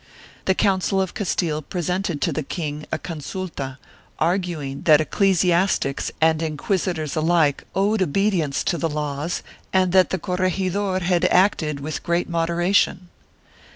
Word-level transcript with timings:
The 0.45 0.55
Council 0.55 0.99
of 0.99 1.13
Castile 1.13 1.61
presented 1.61 2.21
to 2.21 2.33
the 2.33 2.41
king 2.41 2.87
a 2.91 2.97
consulta, 2.97 3.77
arguing 4.17 4.81
that 4.85 4.99
ecclesiastics 4.99 6.11
and 6.19 6.41
inquisitors 6.41 7.15
alike 7.15 7.65
owed 7.75 8.01
obedience 8.01 8.63
to 8.63 8.79
the 8.79 8.89
laws 8.89 9.43
and 9.71 9.91
that 9.91 10.09
the 10.09 10.17
corregi 10.17 10.71
dor 10.71 11.01
had 11.01 11.25
acted 11.25 11.81
with 11.81 12.01
great 12.01 12.27
moderation. 12.27 13.09